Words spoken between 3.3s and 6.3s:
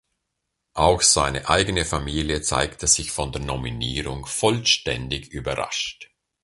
der Nominierung vollständig überrascht.